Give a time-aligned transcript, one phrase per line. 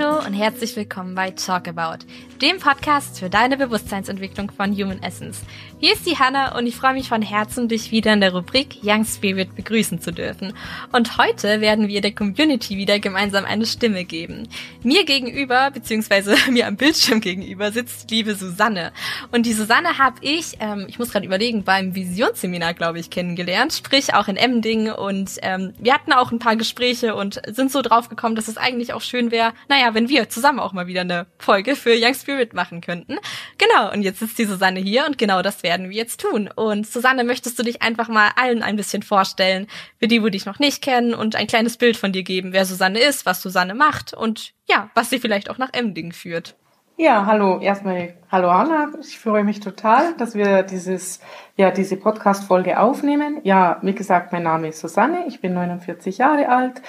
[0.00, 2.06] Hallo und herzlich willkommen bei Talk About,
[2.40, 5.42] dem Podcast für deine Bewusstseinsentwicklung von Human Essence.
[5.78, 8.78] Hier ist die Hanna und ich freue mich von Herzen, dich wieder in der Rubrik
[8.82, 10.54] Young Spirit begrüßen zu dürfen.
[10.90, 14.48] Und heute werden wir der Community wieder gemeinsam eine Stimme geben.
[14.82, 18.92] Mir gegenüber, beziehungsweise mir am Bildschirm gegenüber, sitzt liebe Susanne.
[19.32, 23.74] Und die Susanne habe ich, ähm, ich muss gerade überlegen, beim Visionsseminar, glaube ich, kennengelernt,
[23.74, 24.90] sprich auch in Emding.
[24.90, 28.56] Und ähm, wir hatten auch ein paar Gespräche und sind so drauf gekommen, dass es
[28.56, 32.14] eigentlich auch schön wäre, naja, wenn wir zusammen auch mal wieder eine Folge für Young
[32.14, 33.18] Spirit machen könnten.
[33.58, 36.48] Genau, und jetzt ist die Susanne hier und genau das werden wir jetzt tun.
[36.54, 39.66] Und Susanne, möchtest du dich einfach mal allen ein bisschen vorstellen,
[39.98, 42.64] für die, wo dich noch nicht kennen und ein kleines Bild von dir geben, wer
[42.64, 46.56] Susanne ist, was Susanne macht und ja, was sie vielleicht auch nach Emding führt.
[47.02, 48.90] Ja, hallo, erstmal hallo Anna.
[49.00, 51.20] Ich freue mich total, dass wir dieses,
[51.56, 53.40] ja, diese Podcast-Folge aufnehmen.
[53.42, 56.82] Ja, wie gesagt, mein Name ist Susanne, ich bin 49 Jahre alt,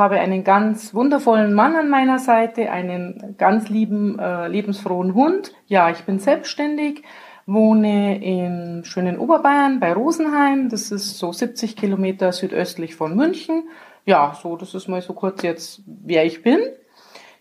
[0.00, 5.52] habe einen ganz wundervollen Mann an meiner Seite, einen ganz lieben, äh, lebensfrohen Hund.
[5.66, 7.02] Ja, ich bin selbstständig,
[7.46, 10.70] wohne in schönen Oberbayern bei Rosenheim.
[10.70, 13.68] Das ist so 70 Kilometer südöstlich von München.
[14.06, 16.60] Ja, so, das ist mal so kurz jetzt, wer ich bin.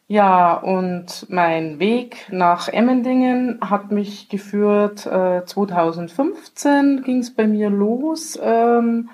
[0.08, 7.70] Ja, und mein Weg nach Emmendingen hat mich geführt, äh, 2015 ging es bei mir
[7.70, 8.38] los.
[8.42, 9.10] Ähm,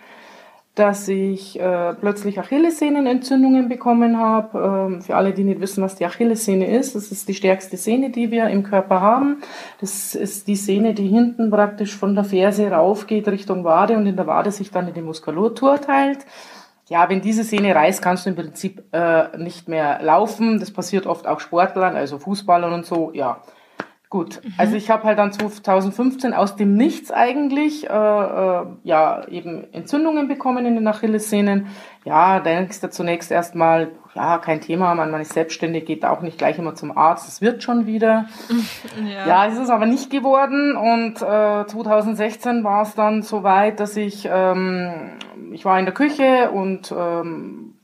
[0.76, 4.90] dass ich äh, plötzlich Achillessehnenentzündungen bekommen habe.
[4.92, 8.10] Ähm, für alle, die nicht wissen, was die Achillessehne ist, das ist die stärkste Sehne,
[8.10, 9.42] die wir im Körper haben.
[9.80, 14.18] Das ist die Sehne, die hinten praktisch von der Ferse raufgeht Richtung Wade und in
[14.18, 16.26] der Wade sich dann in die Muskulatur teilt.
[16.88, 20.60] Ja, wenn diese Sehne reißt, kannst du im Prinzip äh, nicht mehr laufen.
[20.60, 23.12] Das passiert oft auch Sportlern, also Fußballern und so.
[23.14, 23.42] Ja,
[24.16, 24.54] Gut, mhm.
[24.58, 30.30] also ich habe halt dann 2015 aus dem Nichts eigentlich äh, äh, ja eben Entzündungen
[30.30, 31.68] bekommen in den Achillessehnen.
[32.06, 36.38] Ja, denkst du zunächst erstmal, ja, kein Thema, man, man ist selbstständig, geht auch nicht
[36.38, 38.28] gleich immer zum Arzt, es wird schon wieder.
[39.04, 43.82] Ja, ja es ist aber nicht geworden und äh, 2016 war es dann so weit,
[43.82, 44.94] dass ich, ähm,
[45.52, 47.75] ich war in der Küche und ähm,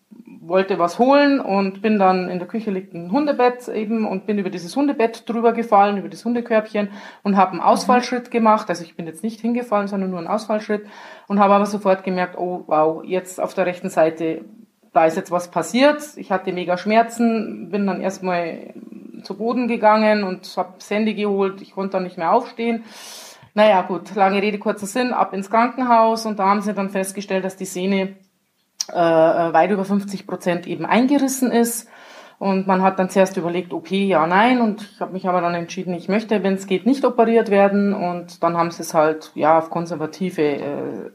[0.42, 4.40] wollte was holen und bin dann in der Küche liegt ein Hundebett eben und bin
[4.40, 6.90] über dieses Hundebett drüber gefallen, über das Hundekörbchen
[7.22, 8.68] und habe einen Ausfallschritt gemacht.
[8.68, 10.88] Also ich bin jetzt nicht hingefallen, sondern nur einen Ausfallschritt
[11.28, 14.44] und habe aber sofort gemerkt, oh wow, jetzt auf der rechten Seite,
[14.94, 16.02] da ist jetzt was passiert.
[16.16, 18.74] Ich hatte mega Schmerzen, bin dann erstmal
[19.22, 21.62] zu Boden gegangen und habe das Handy geholt.
[21.62, 22.84] Ich konnte dann nicht mehr aufstehen.
[23.54, 27.46] Naja, gut, lange Rede, kurzer Sinn, ab ins Krankenhaus und da haben sie dann festgestellt,
[27.46, 28.16] dass die Sehne
[28.92, 31.90] äh, weit über 50 Prozent eben eingerissen ist.
[32.40, 34.62] Und man hat dann zuerst überlegt, OP, ja, nein.
[34.62, 37.94] Und ich habe mich aber dann entschieden, ich möchte, wenn es geht, nicht operiert werden.
[37.94, 41.12] Und dann haben sie es halt ja auf konservative äh,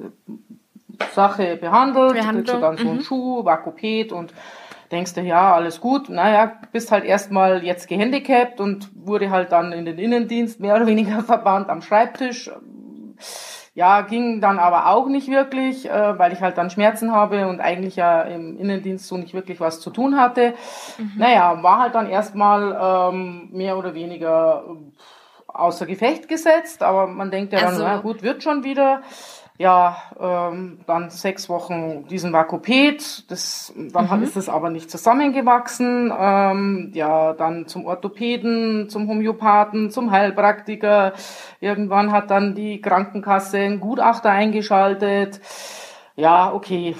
[1.12, 2.14] Sache behandelt.
[2.14, 2.44] Behandlung.
[2.44, 3.02] Du dann so einen mhm.
[3.02, 4.32] Schuh, Vakupet und
[4.92, 6.08] denkst du, ja, alles gut.
[6.08, 10.86] Naja, bist halt erstmal jetzt gehandicapt und wurde halt dann in den Innendienst mehr oder
[10.86, 12.50] weniger verbannt am Schreibtisch
[13.76, 17.60] ja, ging dann aber auch nicht wirklich, äh, weil ich halt dann Schmerzen habe und
[17.60, 20.54] eigentlich ja im Innendienst so nicht wirklich was zu tun hatte.
[20.96, 21.12] Mhm.
[21.18, 24.64] Naja, war halt dann erstmal ähm, mehr oder weniger
[25.46, 29.02] außer Gefecht gesetzt, aber man denkt ja also, dann, na gut, wird schon wieder
[29.58, 34.22] ja, ähm, dann sechs Wochen diesen Vakupet, das, dann mhm.
[34.22, 41.12] ist es aber nicht zusammengewachsen, ähm, ja, dann zum Orthopäden, zum Homöopathen, zum Heilpraktiker,
[41.60, 45.40] irgendwann hat dann die Krankenkasse einen Gutachter eingeschaltet,
[46.16, 46.96] ja, okay,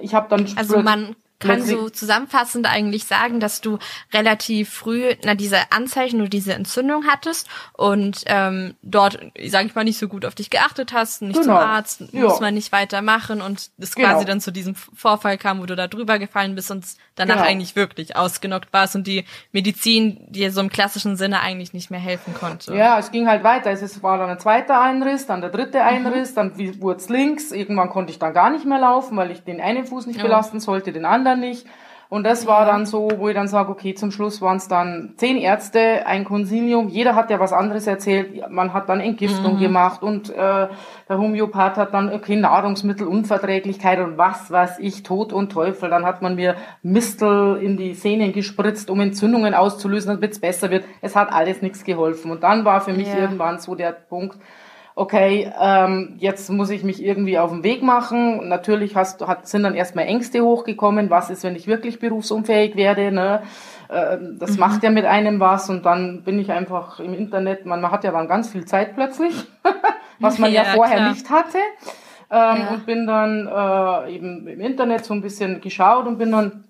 [0.00, 3.78] ich habe dann also man kann so zusammenfassend eigentlich sagen, dass du
[4.12, 9.84] relativ früh na diese Anzeichen oder diese Entzündung hattest und ähm, dort, sage ich mal,
[9.84, 11.44] nicht so gut auf dich geachtet hast, nicht genau.
[11.44, 12.22] zum Arzt, ja.
[12.22, 14.08] muss man nicht weitermachen und es genau.
[14.08, 16.86] quasi dann zu diesem Vorfall kam, wo du da drüber gefallen bist und
[17.16, 17.46] danach genau.
[17.46, 22.00] eigentlich wirklich ausgenockt warst und die Medizin dir so im klassischen Sinne eigentlich nicht mehr
[22.00, 22.74] helfen konnte.
[22.74, 23.70] Ja, es ging halt weiter.
[23.70, 25.84] Es war dann ein zweiter Einriss, dann der dritte mhm.
[25.84, 26.34] Einriss, mhm.
[26.34, 27.52] dann wurde es links.
[27.52, 30.22] Irgendwann konnte ich dann gar nicht mehr laufen, weil ich den einen Fuß nicht ja.
[30.22, 31.66] belasten sollte, den anderen anderen nicht.
[32.08, 35.14] Und das war dann so, wo ich dann sage, okay, zum Schluss waren es dann
[35.16, 39.58] zehn Ärzte, ein Konsilium, jeder hat ja was anderes erzählt, man hat dann Entgiftung mhm.
[39.58, 40.68] gemacht und äh,
[41.08, 45.90] der Homöopath hat dann, okay, Nahrungsmittelunverträglichkeit und was weiß ich, Tod und Teufel.
[45.90, 50.70] Dann hat man mir Mistel in die Sehnen gespritzt, um Entzündungen auszulösen, damit es besser
[50.70, 50.84] wird.
[51.00, 52.30] Es hat alles nichts geholfen.
[52.30, 53.18] Und dann war für mich ja.
[53.18, 54.38] irgendwann so der Punkt,
[54.96, 58.48] okay, ähm, jetzt muss ich mich irgendwie auf den Weg machen.
[58.48, 61.10] Natürlich hast, hat, sind dann erstmal Ängste hochgekommen.
[61.10, 63.12] Was ist, wenn ich wirklich berufsunfähig werde?
[63.12, 63.42] Ne?
[63.88, 64.60] Äh, das mhm.
[64.60, 65.68] macht ja mit einem was.
[65.68, 68.94] Und dann bin ich einfach im Internet, man, man hat ja dann ganz viel Zeit
[68.94, 69.34] plötzlich,
[70.18, 71.10] was man ja, ja vorher klar.
[71.10, 71.58] nicht hatte.
[72.28, 72.68] Ähm, ja.
[72.70, 76.64] Und bin dann äh, eben im Internet so ein bisschen geschaut und bin dann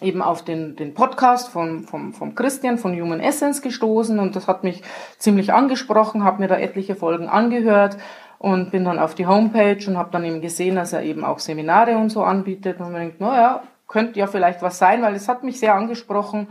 [0.00, 4.48] eben auf den, den Podcast von, vom, vom Christian von Human Essence gestoßen und das
[4.48, 4.82] hat mich
[5.18, 7.96] ziemlich angesprochen, habe mir da etliche Folgen angehört
[8.38, 11.38] und bin dann auf die Homepage und habe dann eben gesehen, dass er eben auch
[11.38, 12.78] Seminare und so anbietet.
[12.78, 16.48] Und man denkt, naja, könnte ja vielleicht was sein, weil es hat mich sehr angesprochen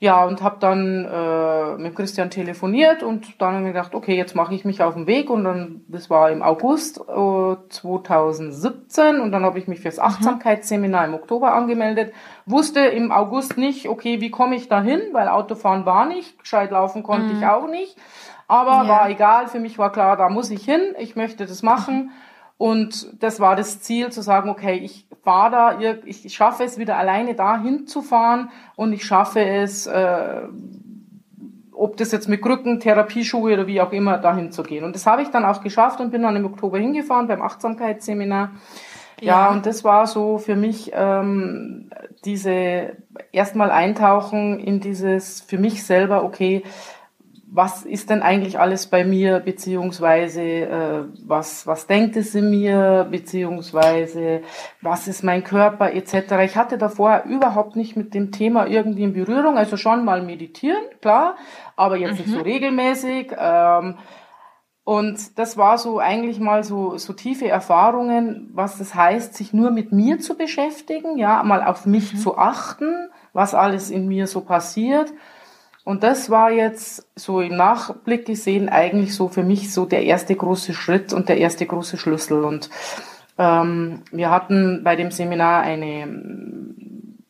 [0.00, 4.34] ja, und habe dann äh, mit Christian telefoniert und dann habe ich gedacht, okay, jetzt
[4.34, 9.32] mache ich mich auf den Weg und dann, das war im August äh, 2017 und
[9.32, 10.04] dann habe ich mich fürs mhm.
[10.04, 12.12] Achtsamkeitsseminar im Oktober angemeldet,
[12.46, 16.70] wusste im August nicht, okay, wie komme ich da hin, weil Autofahren war nicht, gescheit
[16.70, 17.38] laufen konnte mhm.
[17.38, 17.96] ich auch nicht,
[18.48, 18.88] aber ja.
[18.88, 22.10] war egal, für mich war klar, da muss ich hin, ich möchte das machen.
[22.56, 26.96] Und das war das Ziel, zu sagen, okay, ich fahre da, ich schaffe es wieder
[26.96, 30.42] alleine da hinzufahren und ich schaffe es, äh,
[31.72, 34.84] ob das jetzt mit Krücken, Therapieschuhe oder wie auch immer, dahin zu gehen.
[34.84, 38.52] Und das habe ich dann auch geschafft und bin dann im Oktober hingefahren beim Achtsamkeitsseminar.
[39.20, 41.90] Ja, ja und das war so für mich ähm,
[42.24, 42.96] diese
[43.32, 46.62] erstmal eintauchen in dieses für mich selber, okay,
[47.56, 53.06] was ist denn eigentlich alles bei mir, beziehungsweise äh, was, was denkt es in mir,
[53.08, 54.42] beziehungsweise
[54.80, 56.32] was ist mein Körper etc.
[56.44, 60.82] Ich hatte davor überhaupt nicht mit dem Thema irgendwie in Berührung, also schon mal meditieren,
[61.00, 61.36] klar,
[61.76, 62.24] aber jetzt mhm.
[62.24, 62.42] nicht so mhm.
[62.42, 63.32] regelmäßig.
[63.38, 63.98] Ähm,
[64.82, 69.70] und das war so eigentlich mal so, so tiefe Erfahrungen, was das heißt, sich nur
[69.70, 72.18] mit mir zu beschäftigen, ja, mal auf mich mhm.
[72.18, 75.12] zu achten, was alles in mir so passiert
[75.84, 80.34] und das war jetzt so im Nachblick gesehen eigentlich so für mich so der erste
[80.34, 82.42] große Schritt und der erste große Schlüssel.
[82.42, 82.70] Und
[83.36, 86.08] ähm, wir hatten bei dem Seminar eine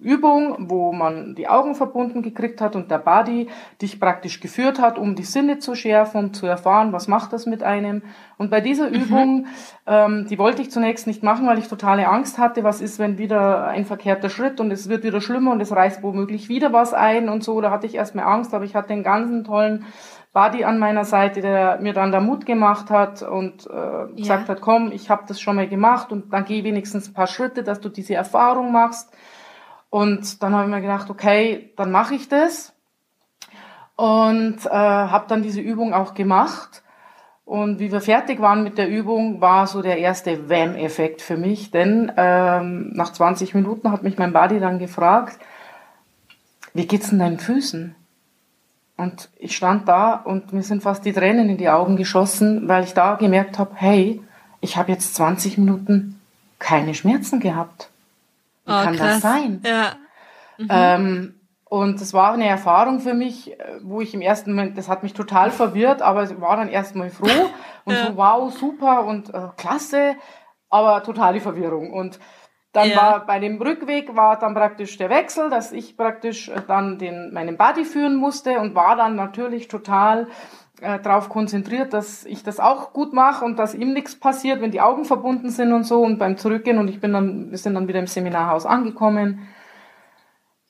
[0.04, 3.48] Übung, wo man die Augen verbunden gekriegt hat und der Body
[3.82, 7.46] dich praktisch geführt hat, um die Sinne zu schärfen, um zu erfahren, was macht das
[7.46, 8.02] mit einem.
[8.36, 8.94] Und bei dieser mhm.
[8.94, 9.46] Übung,
[9.86, 13.18] ähm, die wollte ich zunächst nicht machen, weil ich totale Angst hatte, was ist, wenn
[13.18, 16.94] wieder ein verkehrter Schritt und es wird wieder schlimmer und es reißt womöglich wieder was
[16.94, 17.60] ein und so.
[17.60, 19.86] Da hatte ich erstmal Angst, aber ich hatte einen ganzen tollen
[20.34, 24.06] Buddy an meiner Seite, der mir dann da Mut gemacht hat und äh, ja.
[24.16, 27.28] gesagt hat, komm, ich habe das schon mal gemacht und dann geh wenigstens ein paar
[27.28, 29.12] Schritte, dass du diese Erfahrung machst.
[29.94, 32.72] Und dann habe ich mir gedacht, okay, dann mache ich das.
[33.94, 36.82] Und äh, habe dann diese Übung auch gemacht.
[37.44, 41.70] Und wie wir fertig waren mit der Übung, war so der erste Wham-Effekt für mich.
[41.70, 45.38] Denn ähm, nach 20 Minuten hat mich mein Buddy dann gefragt,
[46.72, 47.94] wie geht's denn deinen Füßen?
[48.96, 52.82] Und ich stand da und mir sind fast die Tränen in die Augen geschossen, weil
[52.82, 54.20] ich da gemerkt habe, hey,
[54.60, 56.20] ich habe jetzt 20 Minuten
[56.58, 57.90] keine Schmerzen gehabt.
[58.64, 59.20] Wie oh, kann krass.
[59.20, 59.62] das sein?
[59.64, 59.92] Ja.
[60.58, 60.68] Mhm.
[60.70, 64.88] Ähm, und das war eine Erfahrung für mich, äh, wo ich im ersten Moment, das
[64.88, 67.26] hat mich total verwirrt, aber ich war dann erstmal froh
[67.84, 68.06] und ja.
[68.06, 70.16] so, wow, super und äh, klasse,
[70.70, 71.92] aber totale Verwirrung.
[71.92, 72.20] Und
[72.72, 72.96] dann ja.
[72.96, 77.32] war bei dem Rückweg war dann praktisch der Wechsel, dass ich praktisch äh, dann den,
[77.32, 80.28] meinen Buddy führen musste und war dann natürlich total
[80.80, 84.70] äh, darauf konzentriert, dass ich das auch gut mache und dass ihm nichts passiert, wenn
[84.70, 86.02] die Augen verbunden sind und so.
[86.02, 89.46] Und beim Zurückgehen und ich bin dann, wir sind dann wieder im Seminarhaus angekommen.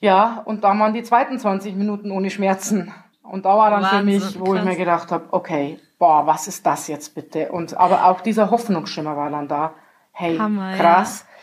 [0.00, 2.92] Ja, und da waren die zweiten 20 Minuten ohne Schmerzen.
[3.22, 4.58] Und da war dann Wahnsinn, für mich, wo krass.
[4.58, 7.50] ich mir gedacht habe, okay, boah, was ist das jetzt bitte?
[7.50, 9.72] Und aber auch dieser Hoffnungsschimmer war dann da.
[10.12, 11.24] Hey, Hammer, krass.
[11.26, 11.34] Ja.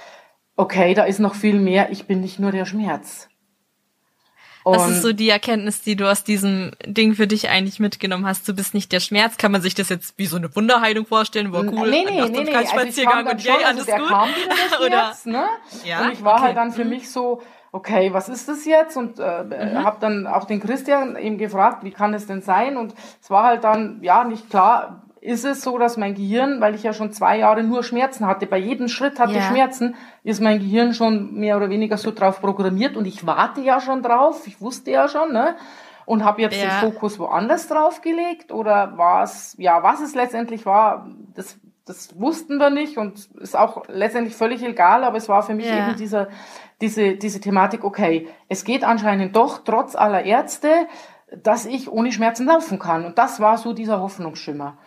[0.57, 1.89] Okay, da ist noch viel mehr.
[1.89, 3.30] Ich bin nicht nur der Schmerz.
[4.63, 8.47] Was ist so die Erkenntnis, die du aus diesem Ding für dich eigentlich mitgenommen hast?
[8.47, 9.37] Du bist nicht der Schmerz.
[9.37, 11.51] Kann man sich das jetzt wie so eine Wunderheilung vorstellen?
[11.51, 12.55] War cool, nee, nee, nee, nee.
[12.55, 14.09] Also Spaziergang und yay, alles also gut.
[14.09, 15.45] Kam wieder der Schmerz, ne?
[15.85, 16.43] ja, und ich war okay.
[16.43, 16.89] halt dann für mhm.
[16.91, 17.41] mich so,
[17.71, 18.97] okay, was ist das jetzt?
[18.97, 19.83] Und äh, mhm.
[19.83, 22.77] habe dann auch den Christian eben gefragt, wie kann es denn sein?
[22.77, 26.73] Und es war halt dann ja nicht klar, ist es so, dass mein Gehirn, weil
[26.73, 30.41] ich ja schon zwei Jahre nur Schmerzen hatte, bei jedem Schritt hatte ich Schmerzen, ist
[30.41, 34.47] mein Gehirn schon mehr oder weniger so drauf programmiert und ich warte ja schon drauf,
[34.47, 35.55] ich wusste ja schon, ne?
[36.05, 36.81] Und habe jetzt ja.
[36.81, 42.19] den Fokus woanders drauf gelegt oder war es, ja, was es letztendlich war, das, das
[42.19, 45.87] wussten wir nicht und ist auch letztendlich völlig egal, aber es war für mich ja.
[45.87, 46.29] eben dieser,
[46.81, 50.87] diese, diese Thematik, okay, es geht anscheinend doch trotz aller Ärzte,
[51.43, 53.05] dass ich ohne Schmerzen laufen kann.
[53.05, 54.77] Und das war so dieser Hoffnungsschimmer.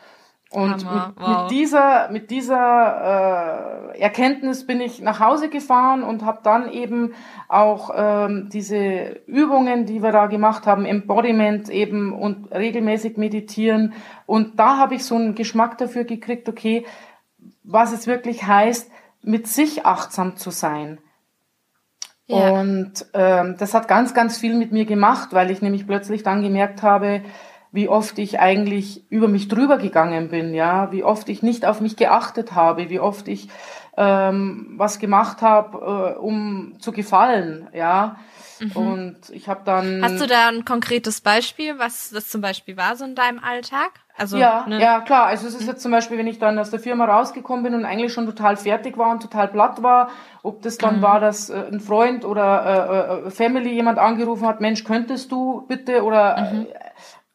[0.54, 1.42] Und mit, wow.
[1.42, 7.12] mit, dieser, mit dieser äh, Erkenntnis bin ich nach Hause gefahren und habe dann eben
[7.49, 13.94] auch ähm, diese Übungen, die wir da gemacht haben, Embodiment eben und regelmäßig meditieren.
[14.26, 16.87] Und da habe ich so einen Geschmack dafür gekriegt, okay,
[17.64, 18.92] was es wirklich heißt,
[19.23, 20.99] mit sich achtsam zu sein.
[22.26, 22.61] Ja.
[22.61, 26.42] Und ähm, das hat ganz, ganz viel mit mir gemacht, weil ich nämlich plötzlich dann
[26.42, 27.23] gemerkt habe,
[27.75, 31.81] wie oft ich eigentlich über mich drüber gegangen bin, ja, wie oft ich nicht auf
[31.81, 33.49] mich geachtet habe, wie oft ich
[33.97, 38.16] ähm, was gemacht habe, äh, um zu gefallen, ja.
[38.61, 38.71] Mhm.
[38.76, 40.04] Und ich habe dann.
[40.04, 43.90] Hast du da ein konkretes Beispiel, was das zum Beispiel war so in deinem Alltag?
[44.16, 44.81] Also, ja, ne?
[44.81, 45.26] ja, klar.
[45.26, 47.85] Also es ist jetzt zum Beispiel, wenn ich dann aus der Firma rausgekommen bin und
[47.85, 50.11] eigentlich schon total fertig war und total platt war,
[50.45, 51.02] ob das dann mhm.
[51.02, 55.66] war, dass äh, ein Freund oder äh, äh, Family jemand angerufen hat, Mensch, könntest du
[55.66, 56.66] bitte oder mhm.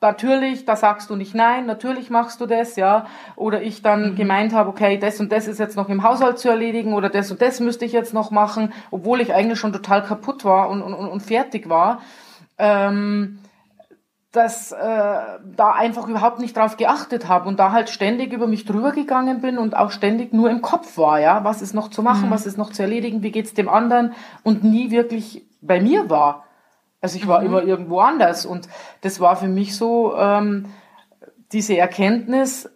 [0.02, 3.06] Natürlich, da sagst du nicht nein, natürlich machst du das, ja.
[3.36, 4.16] Oder ich dann mhm.
[4.16, 7.32] gemeint habe, okay, das und das ist jetzt noch im Haushalt zu erledigen oder das
[7.32, 10.82] und das müsste ich jetzt noch machen, obwohl ich eigentlich schon total kaputt war und,
[10.82, 12.02] und, und fertig war.
[12.58, 13.40] Ähm,
[14.32, 18.64] dass äh, da einfach überhaupt nicht drauf geachtet habe und da halt ständig über mich
[18.64, 22.04] drüber gegangen bin und auch ständig nur im Kopf war, ja, was ist noch zu
[22.04, 22.32] machen, mhm.
[22.32, 24.14] was ist noch zu erledigen, wie geht's dem anderen
[24.44, 26.46] und nie wirklich bei mir war.
[27.02, 27.46] Also ich war mhm.
[27.46, 28.68] immer irgendwo anders und
[29.02, 30.66] das war für mich so ähm,
[31.52, 32.70] diese Erkenntnis,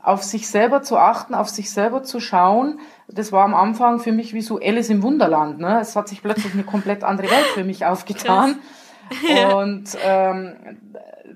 [0.00, 2.80] auf sich selber zu achten, auf sich selber zu schauen.
[3.08, 5.58] Das war am Anfang für mich wie so Alice im Wunderland.
[5.58, 5.78] Ne?
[5.80, 8.56] Es hat sich plötzlich eine komplett andere Welt für mich aufgetan.
[9.54, 10.56] Und ähm,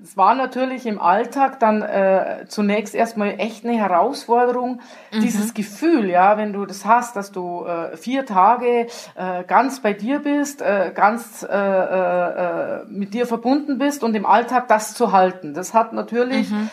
[0.03, 4.81] es war natürlich im Alltag dann äh, zunächst erstmal echt eine Herausforderung,
[5.13, 5.21] mhm.
[5.21, 9.93] dieses Gefühl, ja, wenn du das hast, dass du äh, vier Tage äh, ganz bei
[9.93, 15.11] dir bist, äh, ganz äh, äh, mit dir verbunden bist und im Alltag das zu
[15.11, 15.53] halten.
[15.53, 16.69] Das hat natürlich mhm.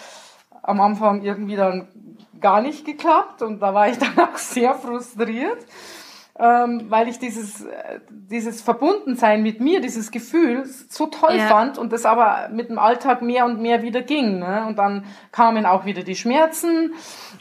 [0.62, 1.88] am Anfang irgendwie dann
[2.40, 5.58] gar nicht geklappt und da war ich dann auch sehr frustriert
[6.38, 11.46] ähm, weil ich dieses, äh, dieses Verbundensein mit mir, dieses Gefühl so toll ja.
[11.46, 14.40] fand und das aber mit dem Alltag mehr und mehr wieder ging.
[14.40, 14.66] Ne?
[14.66, 16.92] Und dann kamen auch wieder die Schmerzen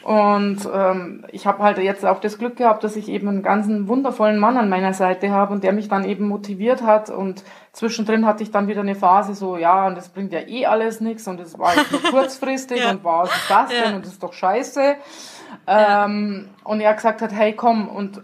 [0.03, 3.89] und ähm, ich habe halt jetzt auch das Glück gehabt, dass ich eben einen ganzen
[3.89, 8.25] wundervollen Mann an meiner Seite habe und der mich dann eben motiviert hat und zwischendrin
[8.25, 11.27] hatte ich dann wieder eine Phase so, ja, und das bringt ja eh alles nichts
[11.27, 12.91] und es war jetzt nur kurzfristig ja.
[12.91, 13.95] und was ist das denn ja.
[13.97, 14.95] und das ist doch scheiße.
[15.67, 18.21] Ähm, und er gesagt hat, hey komm und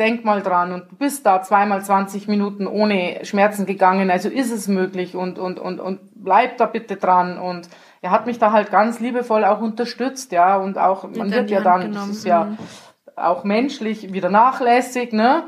[0.00, 4.50] denk mal dran und du bist da zweimal 20 Minuten ohne Schmerzen gegangen, also ist
[4.50, 7.68] es möglich und, und, und, und bleib da bitte dran und
[8.00, 11.60] er hat mich da halt ganz liebevoll auch unterstützt, ja, und auch, man wird ja
[11.60, 12.58] dann, das ist ja mhm.
[13.14, 15.44] auch menschlich wieder nachlässig, ne,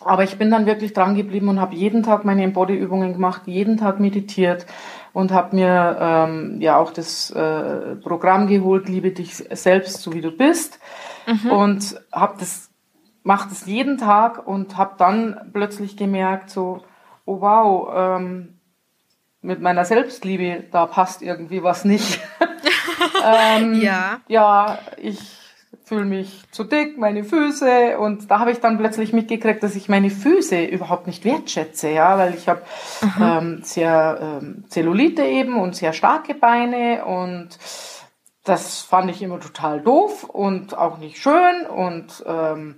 [0.00, 3.76] aber ich bin dann wirklich dran geblieben und habe jeden Tag meine Embody-Übungen gemacht, jeden
[3.76, 4.66] Tag meditiert
[5.12, 10.20] und habe mir ähm, ja auch das äh, Programm geholt, liebe dich selbst, so wie
[10.20, 10.80] du bist.
[11.26, 11.50] Mhm.
[11.50, 12.70] Und habe das
[13.24, 16.84] mache das jeden Tag und habe dann plötzlich gemerkt, so,
[17.24, 18.60] oh wow, ähm,
[19.40, 22.20] mit meiner Selbstliebe, da passt irgendwie was nicht.
[23.24, 24.20] ähm, ja.
[24.28, 25.18] Ja, ich
[25.84, 29.88] fühle mich zu dick, meine Füße und da habe ich dann plötzlich mitgekriegt, dass ich
[29.88, 32.62] meine Füße überhaupt nicht wertschätze, ja, weil ich habe
[33.20, 37.58] ähm, sehr ähm, Zellulite eben und sehr starke Beine und
[38.44, 42.76] das fand ich immer total doof und auch nicht schön und ähm,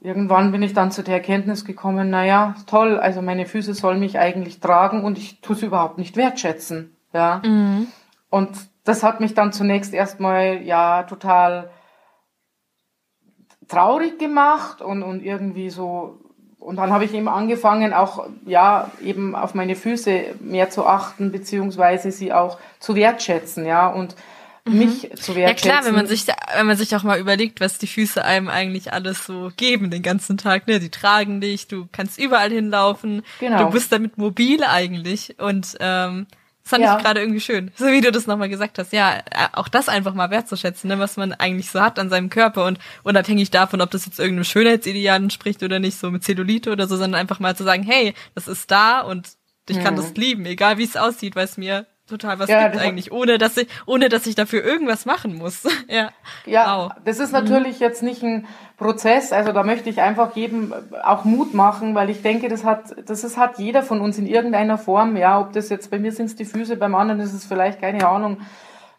[0.00, 4.18] irgendwann bin ich dann zu der Erkenntnis gekommen, naja, toll, also meine Füße sollen mich
[4.18, 6.96] eigentlich tragen und ich tue es überhaupt nicht wertschätzen.
[7.12, 7.42] Ja.
[7.44, 7.88] Mhm.
[8.30, 8.50] Und
[8.84, 11.70] das hat mich dann zunächst erstmal ja total
[13.68, 16.18] traurig gemacht und, und irgendwie so
[16.60, 21.32] und dann habe ich eben angefangen, auch ja eben auf meine Füße mehr zu achten,
[21.32, 23.88] beziehungsweise sie auch zu wertschätzen, ja.
[23.88, 24.14] Und
[24.64, 24.78] mhm.
[24.78, 25.38] mich zu wertschätzen.
[25.40, 28.48] Ja klar, wenn man sich, wenn man sich auch mal überlegt, was die Füße einem
[28.48, 30.80] eigentlich alles so geben den ganzen Tag, ne?
[30.80, 33.64] Die tragen dich, du kannst überall hinlaufen, genau.
[33.64, 36.26] du bist damit mobil eigentlich und ähm,
[36.62, 36.96] das fand ja.
[36.96, 38.92] ich gerade irgendwie schön, so wie du das nochmal gesagt hast.
[38.92, 42.30] Ja, äh, auch das einfach mal wertzuschätzen, ne, was man eigentlich so hat an seinem
[42.30, 46.70] Körper und unabhängig davon, ob das jetzt irgendeinem Schönheitsideal entspricht oder nicht, so mit Zellulite
[46.70, 49.30] oder so, sondern einfach mal zu sagen, hey, das ist da und
[49.68, 49.98] ich kann mhm.
[49.98, 53.38] das lieben, egal wie es aussieht, weil es mir total was ja, gibt eigentlich, ohne
[53.38, 55.62] dass ich, ohne dass ich dafür irgendwas machen muss.
[55.88, 56.10] ja.
[56.44, 56.92] Ja, wow.
[57.04, 57.86] das ist natürlich mhm.
[57.86, 62.22] jetzt nicht ein Prozess, also da möchte ich einfach jedem auch Mut machen, weil ich
[62.22, 65.68] denke, das hat, das ist, hat jeder von uns in irgendeiner Form, ja, ob das
[65.68, 68.38] jetzt bei mir sind es die Füße, beim anderen ist es vielleicht keine Ahnung,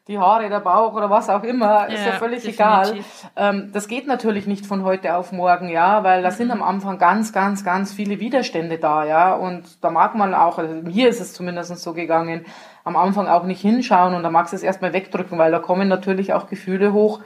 [0.08, 2.60] die Haare, der Bauch oder was auch immer, ist ja, völlig definitiv.
[2.60, 3.00] egal.
[3.36, 6.36] Ähm, das geht natürlich nicht von heute auf morgen, ja, weil da mhm.
[6.36, 10.58] sind am Anfang ganz, ganz, ganz viele Widerstände da, ja, und da mag man auch,
[10.58, 12.46] also mir ist es zumindest so gegangen,
[12.84, 15.88] am Anfang auch nicht hinschauen und da magst du es erstmal wegdrücken, weil da kommen
[15.88, 17.22] natürlich auch Gefühle hoch,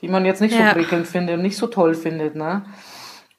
[0.00, 0.68] die man jetzt nicht ja.
[0.68, 2.62] so prickelnd findet und nicht so toll findet, ne.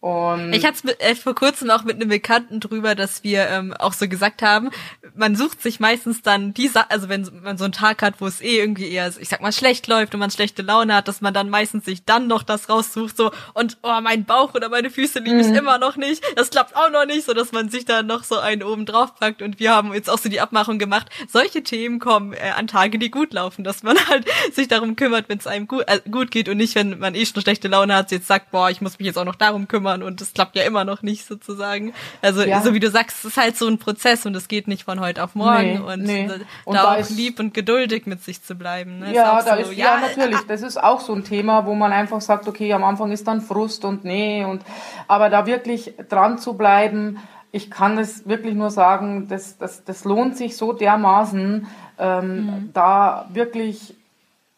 [0.01, 3.93] Und ich hatte es vor kurzem auch mit einem Bekannten drüber, dass wir ähm, auch
[3.93, 4.71] so gesagt haben,
[5.15, 8.25] man sucht sich meistens dann die Sa also wenn man so einen Tag hat, wo
[8.25, 11.21] es eh irgendwie eher, ich sag mal, schlecht läuft und man schlechte Laune hat, dass
[11.21, 14.89] man dann meistens sich dann noch das raussucht, so und oh, mein Bauch oder meine
[14.89, 15.57] Füße lieben es mhm.
[15.57, 18.39] immer noch nicht, das klappt auch noch nicht, so dass man sich da noch so
[18.39, 21.99] einen oben drauf packt und wir haben jetzt auch so die Abmachung gemacht, solche Themen
[21.99, 25.45] kommen äh, an Tage, die gut laufen, dass man halt sich darum kümmert, wenn es
[25.45, 28.25] einem gut, äh, gut geht und nicht, wenn man eh schon schlechte Laune hat, jetzt
[28.25, 30.85] sagt, boah, ich muss mich jetzt auch noch darum kümmern und das klappt ja immer
[30.85, 31.93] noch nicht sozusagen.
[32.21, 32.61] Also ja.
[32.61, 34.99] so wie du sagst, es ist halt so ein Prozess und es geht nicht von
[34.99, 36.27] heute auf morgen nee, und, nee.
[36.27, 38.99] Da, und da, auch lieb und geduldig mit sich zu bleiben.
[38.99, 39.13] Ne?
[39.13, 41.91] Ja, da so, ist, ja, ja, natürlich, das ist auch so ein Thema, wo man
[41.91, 44.63] einfach sagt, okay, am Anfang ist dann Frust und nee und
[45.07, 47.19] aber da wirklich dran zu bleiben,
[47.51, 51.67] ich kann es wirklich nur sagen, das, das, das lohnt sich so dermaßen,
[51.99, 52.69] ähm, mhm.
[52.73, 53.95] da wirklich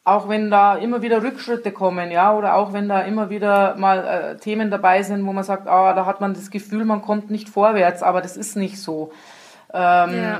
[0.03, 4.05] auch wenn da immer wieder Rückschritte kommen, ja, oder auch wenn da immer wieder mal
[4.05, 7.31] äh, Themen dabei sind, wo man sagt, ah, da hat man das Gefühl, man kommt
[7.31, 9.12] nicht vorwärts, aber das ist nicht so.
[9.74, 10.39] Ähm, ja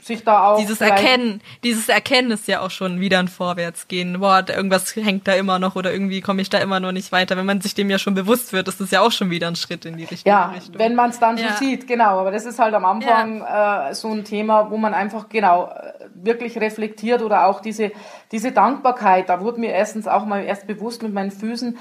[0.00, 0.58] sich da auch.
[0.58, 4.20] Dieses Erkennen, dieses Erkennen ist ja auch schon wieder ein Vorwärtsgehen.
[4.20, 7.36] Boah, irgendwas hängt da immer noch oder irgendwie komme ich da immer noch nicht weiter.
[7.36, 9.56] Wenn man sich dem ja schon bewusst wird, ist das ja auch schon wieder ein
[9.56, 10.78] Schritt in die richtige ja, Richtung.
[10.78, 11.52] wenn man es dann ja.
[11.52, 12.18] so sieht, genau.
[12.18, 13.90] Aber das ist halt am Anfang ja.
[13.90, 17.92] äh, so ein Thema, wo man einfach genau äh, wirklich reflektiert oder auch diese
[18.30, 19.28] diese Dankbarkeit.
[19.28, 21.78] Da wurde mir erstens auch mal erst bewusst mit meinen Füßen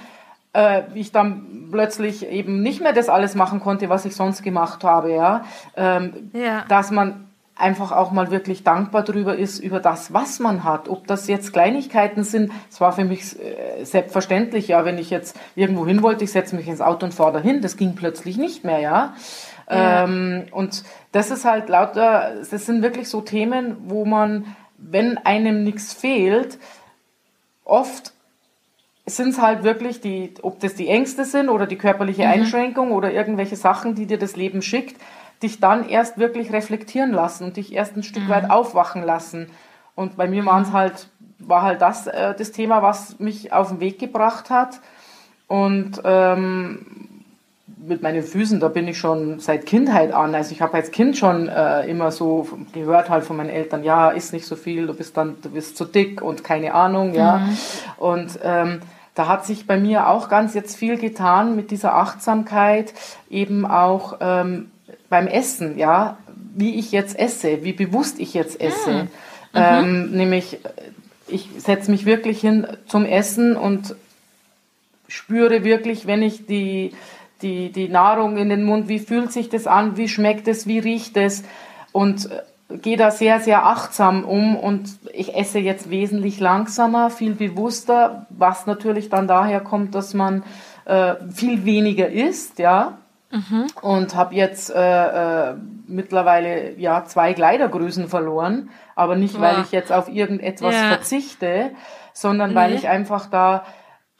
[0.53, 4.43] äh, wie ich dann plötzlich eben nicht mehr das alles machen konnte, was ich sonst
[4.43, 6.65] gemacht habe, ja, ähm, ja.
[6.67, 7.30] dass man
[7.61, 10.89] einfach auch mal wirklich dankbar darüber ist, über das, was man hat.
[10.89, 15.37] Ob das jetzt Kleinigkeiten sind, es war für mich äh, selbstverständlich, ja, wenn ich jetzt
[15.55, 18.63] irgendwo hin wollte, ich setze mich ins Auto und fahre dahin, das ging plötzlich nicht
[18.63, 19.13] mehr, ja.
[19.69, 20.03] ja.
[20.03, 25.63] Ähm, und das ist halt lauter, das sind wirklich so Themen, wo man, wenn einem
[25.63, 26.57] nichts fehlt,
[27.63, 28.13] oft
[29.05, 32.31] sind es halt wirklich die, ob das die Ängste sind oder die körperliche mhm.
[32.31, 35.01] Einschränkung oder irgendwelche Sachen, die dir das Leben schickt,
[35.43, 38.29] dich dann erst wirklich reflektieren lassen und dich erst ein Stück mhm.
[38.29, 39.49] weit aufwachen lassen.
[39.95, 41.07] Und bei mir waren es halt,
[41.39, 44.79] war halt das äh, das Thema, was mich auf den Weg gebracht hat.
[45.47, 46.85] Und ähm,
[47.83, 50.35] mit meinen Füßen, da bin ich schon seit Kindheit an.
[50.35, 54.09] Also ich habe als Kind schon äh, immer so gehört halt von meinen Eltern, ja,
[54.09, 57.39] isst nicht so viel, du bist dann, du bist zu dick und keine Ahnung, ja.
[57.39, 57.57] Mhm.
[57.97, 58.81] Und ähm,
[59.15, 62.93] da hat sich bei mir auch ganz jetzt viel getan mit dieser Achtsamkeit,
[63.29, 64.70] eben auch ähm,
[65.11, 66.17] beim Essen, ja,
[66.55, 69.03] wie ich jetzt esse, wie bewusst ich jetzt esse.
[69.03, 69.07] Mhm.
[69.53, 70.57] Ähm, nämlich,
[71.27, 73.93] ich setze mich wirklich hin zum Essen und
[75.09, 76.93] spüre wirklich, wenn ich die,
[77.41, 80.79] die, die Nahrung in den Mund, wie fühlt sich das an, wie schmeckt es, wie
[80.79, 81.43] riecht es
[81.91, 82.29] und
[82.69, 88.65] gehe da sehr, sehr achtsam um und ich esse jetzt wesentlich langsamer, viel bewusster, was
[88.65, 90.43] natürlich dann daher kommt, dass man
[90.85, 92.97] äh, viel weniger isst, ja,
[93.31, 93.67] Mhm.
[93.81, 95.55] Und habe jetzt äh, äh,
[95.87, 99.41] mittlerweile ja zwei Kleidergrößen verloren, aber nicht, wow.
[99.41, 100.87] weil ich jetzt auf irgendetwas ja.
[100.89, 101.71] verzichte,
[102.13, 102.55] sondern mhm.
[102.55, 103.63] weil ich einfach da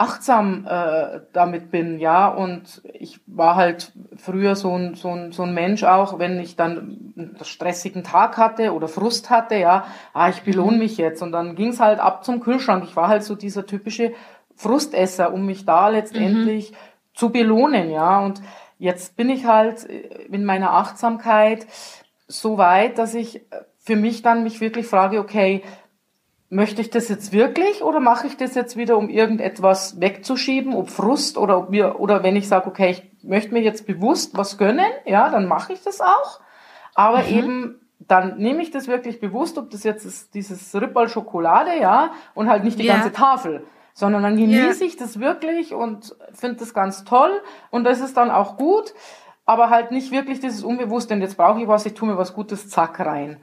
[0.01, 2.27] achtsam äh, damit bin, ja.
[2.27, 6.55] Und ich war halt früher so ein, so, ein, so ein Mensch auch, wenn ich
[6.55, 10.79] dann einen stressigen Tag hatte oder Frust hatte, ja, ah, ich belohne mhm.
[10.79, 11.21] mich jetzt.
[11.21, 12.83] Und dann ging's halt ab zum Kühlschrank.
[12.83, 14.13] Ich war halt so dieser typische
[14.55, 16.75] Frustesser, um mich da letztendlich mhm.
[17.13, 18.21] zu belohnen, ja.
[18.21, 18.41] Und
[18.81, 21.67] Jetzt bin ich halt äh, in meiner Achtsamkeit
[22.27, 23.41] so weit, dass ich äh,
[23.77, 25.61] für mich dann mich wirklich frage, okay,
[26.49, 30.89] möchte ich das jetzt wirklich oder mache ich das jetzt wieder, um irgendetwas wegzuschieben, ob
[30.89, 34.57] Frust oder ob mir, oder wenn ich sage, okay, ich möchte mir jetzt bewusst was
[34.57, 36.39] gönnen, ja, dann mache ich das auch.
[36.95, 37.37] Aber mhm.
[37.37, 42.13] eben, dann nehme ich das wirklich bewusst, ob das jetzt ist, dieses Rippal Schokolade, ja,
[42.33, 42.95] und halt nicht die ja.
[42.95, 44.87] ganze Tafel sondern dann genieße yeah.
[44.87, 47.31] ich das wirklich und finde das ganz toll
[47.69, 48.93] und das ist dann auch gut,
[49.45, 52.33] aber halt nicht wirklich dieses Unbewusste, und jetzt brauche ich was, ich tue mir was
[52.33, 53.41] Gutes, zack, rein.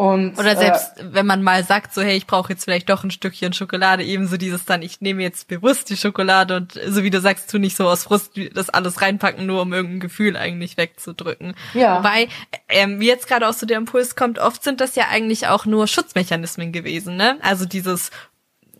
[0.00, 3.04] Und, Oder selbst äh, wenn man mal sagt, so hey, ich brauche jetzt vielleicht doch
[3.04, 7.10] ein Stückchen Schokolade, ebenso dieses dann, ich nehme jetzt bewusst die Schokolade und so wie
[7.10, 10.78] du sagst, tu nicht so aus Frust das alles reinpacken, nur um irgendein Gefühl eigentlich
[10.78, 11.54] wegzudrücken.
[11.74, 11.98] Ja.
[11.98, 12.28] Wobei,
[12.70, 15.66] ähm, wie jetzt gerade auch so der Impuls kommt, oft sind das ja eigentlich auch
[15.66, 17.36] nur Schutzmechanismen gewesen, ne?
[17.42, 18.10] Also dieses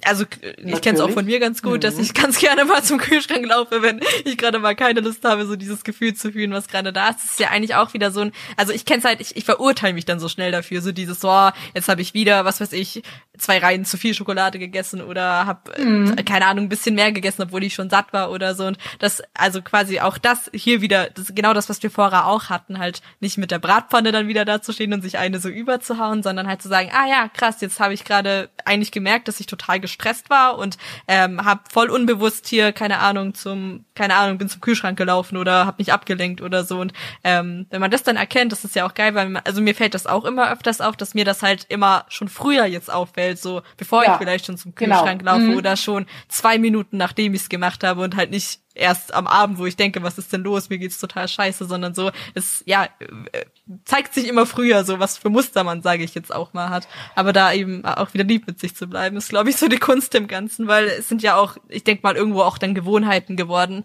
[0.04, 1.80] also ich kenne es auch von mir ganz gut, mhm.
[1.80, 5.46] dass ich ganz gerne mal zum Kühlschrank laufe, wenn ich gerade mal keine Lust habe,
[5.46, 7.20] so dieses Gefühl zu fühlen, was gerade da ist.
[7.20, 9.44] Das ist ja eigentlich auch wieder so ein, also ich kenne es halt, ich, ich
[9.44, 12.72] verurteile mich dann so schnell dafür, so dieses, so, jetzt habe ich wieder, was weiß
[12.72, 13.02] ich,
[13.38, 16.16] zwei Reihen zu viel Schokolade gegessen oder habe äh, mhm.
[16.24, 19.22] keine Ahnung ein bisschen mehr gegessen, obwohl ich schon satt war oder so und das
[19.34, 23.00] also quasi auch das hier wieder das genau das was wir vorher auch hatten halt
[23.20, 26.68] nicht mit der Bratpfanne dann wieder dazustehen und sich eine so überzuhauen, sondern halt zu
[26.68, 30.58] sagen, ah ja krass, jetzt habe ich gerade eigentlich gemerkt, dass ich total gestresst war
[30.58, 35.36] und ähm, habe voll unbewusst hier, keine Ahnung, zum, keine Ahnung, bin zum Kühlschrank gelaufen
[35.36, 36.80] oder habe mich abgelenkt oder so.
[36.80, 36.92] Und
[37.24, 39.74] ähm, wenn man das dann erkennt, das ist ja auch geil, weil man, also mir
[39.74, 43.38] fällt das auch immer öfters auf, dass mir das halt immer schon früher jetzt auffällt,
[43.38, 44.96] so bevor ja, ich vielleicht schon zum genau.
[44.96, 45.32] Kühlschrank genau.
[45.32, 45.56] laufe mhm.
[45.56, 49.58] oder schon zwei Minuten nachdem ich es gemacht habe und halt nicht erst am Abend,
[49.58, 52.84] wo ich denke, was ist denn los, mir geht's total scheiße, sondern so, es ja
[53.32, 53.44] äh,
[53.84, 56.86] zeigt sich immer früher so, was für Muster man, sage ich jetzt auch mal, hat.
[57.14, 59.78] Aber da eben auch wieder lieb mit sich zu bleiben, ist, glaube ich, so die
[59.78, 63.36] Kunst im Ganzen, weil es sind ja auch, ich denke mal, irgendwo auch dann Gewohnheiten
[63.36, 63.84] geworden.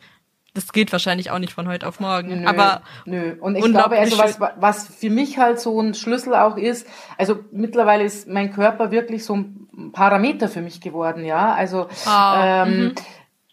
[0.54, 2.44] Das geht wahrscheinlich auch nicht von heute auf morgen.
[2.44, 3.36] Nö, aber nö.
[3.42, 7.40] Und ich glaube, also was, was für mich halt so ein Schlüssel auch ist, also
[7.52, 11.54] mittlerweile ist mein Körper wirklich so ein Parameter für mich geworden, ja.
[11.54, 12.96] Also oh, ähm, -hmm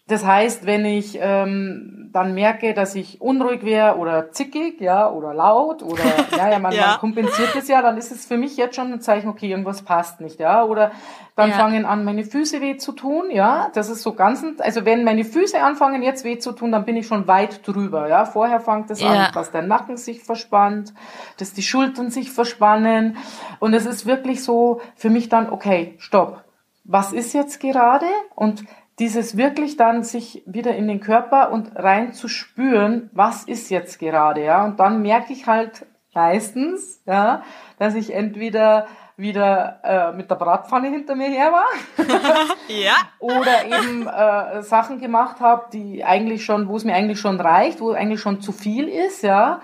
[0.08, 5.32] das heißt, wenn ich ähm, dann merke, dass ich unruhig wäre oder zickig, ja, oder
[5.32, 6.02] laut oder
[6.36, 6.88] ja, ja, man, ja.
[6.88, 9.82] man kompensiert es ja, dann ist es für mich jetzt schon ein Zeichen, okay, irgendwas
[9.82, 10.90] passt nicht, ja, oder
[11.36, 11.56] dann ja.
[11.56, 15.24] fangen an, meine Füße weh zu tun, ja, das ist so ganz, also wenn meine
[15.24, 18.24] Füße anfangen jetzt weh zu tun, dann bin ich schon weit drüber, ja.
[18.24, 19.08] Vorher fängt es ja.
[19.08, 20.92] an, dass der Nacken sich verspannt,
[21.38, 23.16] dass die Schultern sich verspannen
[23.60, 26.44] und es ist wirklich so für mich dann, okay, stopp.
[26.84, 28.06] Was ist jetzt gerade?
[28.34, 28.64] Und
[28.98, 33.98] dieses wirklich dann sich wieder in den Körper und rein zu spüren, was ist jetzt
[33.98, 34.64] gerade, ja.
[34.64, 37.42] Und dann merke ich halt meistens, ja,
[37.78, 41.66] dass ich entweder wieder äh, mit der Bratpfanne hinter mir her war.
[42.68, 42.94] ja.
[43.18, 47.80] Oder eben äh, Sachen gemacht habe, die eigentlich schon, wo es mir eigentlich schon reicht,
[47.80, 49.60] wo eigentlich schon zu viel ist, ja.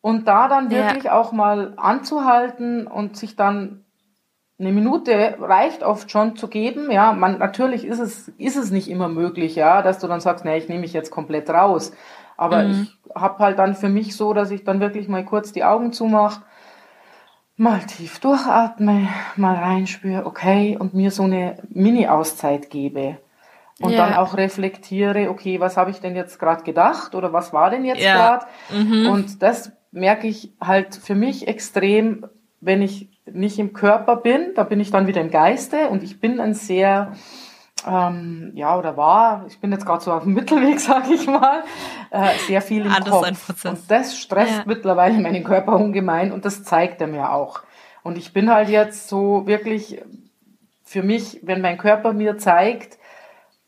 [0.00, 1.18] Und da dann wirklich ja.
[1.18, 3.85] auch mal anzuhalten und sich dann
[4.58, 6.90] eine Minute reicht oft schon zu geben.
[6.90, 10.44] Ja, man, natürlich ist es, ist es nicht immer möglich, ja, dass du dann sagst,
[10.44, 11.92] nee, ich nehme mich jetzt komplett raus.
[12.36, 12.70] Aber mhm.
[12.82, 15.92] ich habe halt dann für mich so, dass ich dann wirklich mal kurz die Augen
[15.92, 16.42] zumache,
[17.56, 23.18] mal tief durchatme, mal reinspüre, okay, und mir so eine Mini-Auszeit gebe.
[23.78, 24.06] Und yeah.
[24.06, 27.84] dann auch reflektiere, okay, was habe ich denn jetzt gerade gedacht oder was war denn
[27.84, 28.14] jetzt yeah.
[28.16, 28.46] gerade?
[28.74, 29.06] Mhm.
[29.10, 32.26] Und das merke ich halt für mich extrem,
[32.60, 36.20] wenn ich nicht im Körper bin, da bin ich dann wieder im Geiste und ich
[36.20, 37.12] bin ein sehr,
[37.86, 41.64] ähm, ja, oder war, ich bin jetzt gerade so auf dem Mittelweg, sag ich mal,
[42.10, 43.64] äh, sehr viel im Alles Kopf.
[43.64, 44.64] Und das stresst ja.
[44.66, 47.62] mittlerweile meinen Körper ungemein und das zeigt er mir auch.
[48.02, 50.00] Und ich bin halt jetzt so wirklich
[50.84, 52.98] für mich, wenn mein Körper mir zeigt,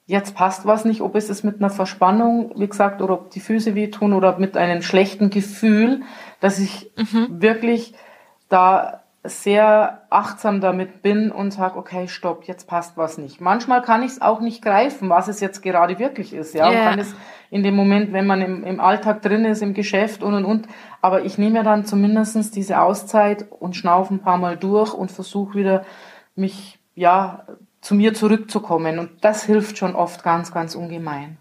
[0.07, 3.41] jetzt passt was nicht, ob es ist mit einer Verspannung, wie gesagt, oder ob die
[3.41, 6.03] Füße wehtun oder mit einem schlechten Gefühl,
[6.41, 7.43] dass ich mhm.
[7.43, 7.95] wirklich
[8.49, 13.41] da sehr achtsam damit bin und sage, okay, stopp, jetzt passt was nicht.
[13.41, 16.55] Manchmal kann ich es auch nicht greifen, was es jetzt gerade wirklich ist.
[16.55, 16.79] Ja, yeah.
[16.79, 17.15] und kann es
[17.51, 20.67] in dem Moment, wenn man im, im Alltag drin ist, im Geschäft und und und.
[21.01, 25.11] Aber ich nehme ja dann zumindestens diese Auszeit und schnaufe ein paar Mal durch und
[25.11, 25.85] versuche wieder
[26.35, 27.45] mich ja
[27.81, 28.99] zu mir zurückzukommen.
[28.99, 31.39] Und das hilft schon oft ganz, ganz ungemein.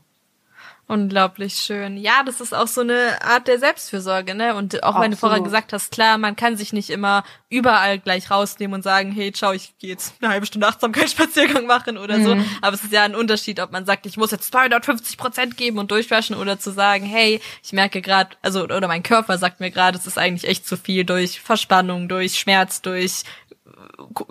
[0.89, 1.97] Unglaublich schön.
[1.97, 4.55] Ja, das ist auch so eine Art der Selbstfürsorge, ne?
[4.55, 8.31] Und auch wenn du vorher gesagt hast, klar, man kann sich nicht immer überall gleich
[8.31, 12.23] rausnehmen und sagen, hey, ciao, ich gehe jetzt eine halbe Stunde Achtsamkeitsspaziergang machen oder mhm.
[12.23, 12.37] so.
[12.61, 15.77] Aber es ist ja ein Unterschied, ob man sagt, ich muss jetzt 250 Prozent geben
[15.77, 19.71] und durchwaschen oder zu sagen, hey, ich merke gerade, also oder mein Körper sagt mir
[19.71, 23.23] gerade, es ist eigentlich echt zu viel durch Verspannung, durch Schmerz, durch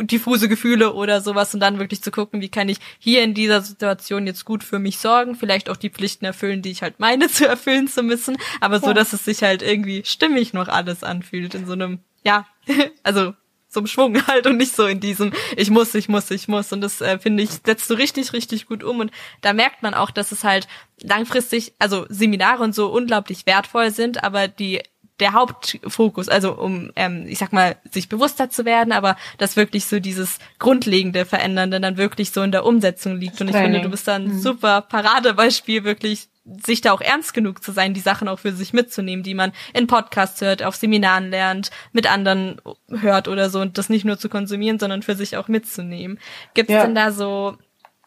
[0.01, 3.61] diffuse Gefühle oder sowas und dann wirklich zu gucken, wie kann ich hier in dieser
[3.63, 7.29] Situation jetzt gut für mich sorgen, vielleicht auch die Pflichten erfüllen, die ich halt meine
[7.31, 11.55] zu erfüllen zu müssen, aber so, dass es sich halt irgendwie stimmig noch alles anfühlt
[11.55, 12.47] in so einem, ja,
[13.03, 13.35] also
[13.69, 16.73] so einem Schwung halt und nicht so in diesem ich muss, ich muss, ich muss.
[16.73, 19.11] Und das äh, finde ich setzt du richtig, richtig gut um und
[19.43, 20.67] da merkt man auch, dass es halt
[21.01, 24.83] langfristig, also Seminare und so unglaublich wertvoll sind, aber die
[25.21, 29.87] der Hauptfokus, also um, ähm, ich sag mal, sich bewusster zu werden, aber dass wirklich
[29.87, 33.41] so dieses grundlegende Verändernde dann wirklich so in der Umsetzung liegt.
[33.41, 34.41] Und ich finde, du bist da ein mhm.
[34.41, 36.29] super Paradebeispiel, wirklich
[36.65, 39.53] sich da auch ernst genug zu sein, die Sachen auch für sich mitzunehmen, die man
[39.73, 44.19] in Podcasts hört, auf Seminaren lernt, mit anderen hört oder so und das nicht nur
[44.19, 46.21] zu konsumieren, sondern für sich auch mitzunehmen.
[46.55, 46.85] Gibt es ja.
[46.85, 47.57] denn da so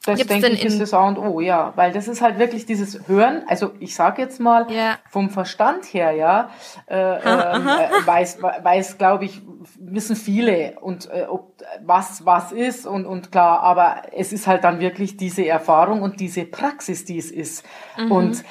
[0.10, 2.66] das Gibt's denke ich ist das A und O, ja, weil das ist halt wirklich
[2.66, 3.44] dieses Hören.
[3.48, 4.98] Also ich sage jetzt mal ja.
[5.10, 6.50] vom Verstand her, ja,
[6.88, 9.42] äh, ha, äh, weiß, weiß, glaube ich,
[9.80, 14.64] wissen viele und äh, ob was was ist und und klar, aber es ist halt
[14.64, 17.66] dann wirklich diese Erfahrung und diese Praxis, die es ist.
[17.98, 18.12] Mhm.
[18.12, 18.44] Und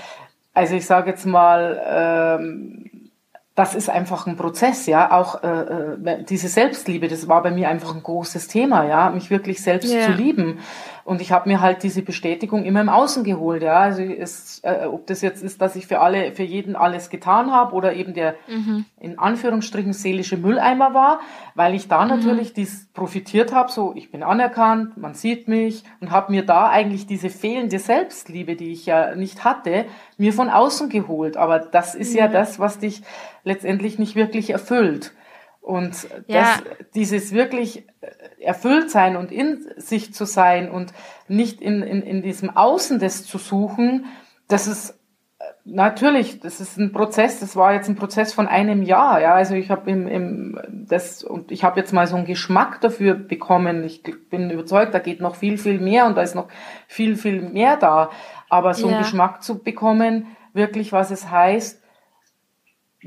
[0.55, 1.81] also ich sage jetzt mal.
[1.87, 2.91] Ähm,
[3.59, 5.11] das ist einfach ein Prozess, ja.
[5.11, 9.31] Auch äh, äh, diese Selbstliebe, das war bei mir einfach ein großes Thema, ja, mich
[9.31, 10.07] wirklich selbst yeah.
[10.07, 10.61] zu lieben.
[11.09, 13.79] Und ich habe mir halt diese Bestätigung immer im Außen geholt, ja.
[13.79, 17.51] Also es, äh, ob das jetzt ist, dass ich für alle, für jeden alles getan
[17.51, 18.85] habe oder eben der mhm.
[19.01, 21.21] in Anführungsstrichen seelische Mülleimer war,
[21.55, 22.11] weil ich da mhm.
[22.11, 26.69] natürlich dies profitiert habe, so ich bin anerkannt, man sieht mich und habe mir da
[26.69, 29.87] eigentlich diese fehlende Selbstliebe, die ich ja nicht hatte,
[30.19, 31.39] mir von außen geholt.
[31.39, 33.01] Aber das ist ja, ja das, was dich
[33.45, 35.15] letztendlich nicht wirklich erfüllt.
[35.69, 36.41] Und ja.
[36.41, 36.63] das,
[36.95, 37.87] dieses wirklich
[38.41, 40.95] erfüllt sein und in sich zu sein und
[41.29, 44.07] nicht in, in, in diesem Außen das zu suchen,
[44.49, 44.99] das ist
[45.67, 49.57] natürlich, das ist ein Prozess, das war jetzt ein Prozess von einem Jahr, ja, also
[49.57, 53.85] ich habe im, im das und ich habe jetzt mal so einen Geschmack dafür bekommen.
[53.85, 56.49] Ich bin überzeugt, da geht noch viel viel mehr und da ist noch
[56.87, 58.09] viel viel mehr da,
[58.49, 58.95] aber so ja.
[58.95, 61.83] einen Geschmack zu bekommen, wirklich was es heißt,